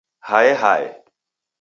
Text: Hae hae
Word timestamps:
Hae 0.29 0.51
hae 0.61 0.87